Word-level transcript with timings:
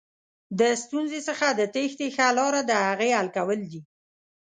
د 0.59 0.61
ستونزې 0.83 1.19
څخه 1.27 1.47
د 1.59 1.61
تېښتې 1.73 2.07
ښه 2.15 2.27
لاره 2.37 2.61
دهغې 2.71 3.09
حل 3.17 3.29
کول 3.37 3.59
دي. 3.71 3.81